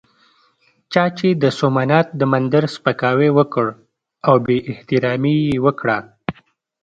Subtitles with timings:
[0.93, 3.67] چا چې د سومنات د مندر سپکاوی وکړ
[4.27, 5.97] او بې احترامي یې وکړه.